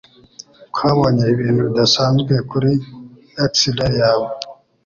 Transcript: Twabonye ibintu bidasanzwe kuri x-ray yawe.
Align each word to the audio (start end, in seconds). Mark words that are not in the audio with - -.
Twabonye 0.71 1.23
ibintu 1.33 1.61
bidasanzwe 1.67 2.33
kuri 2.49 2.71
x-ray 3.51 3.93
yawe. 4.01 4.27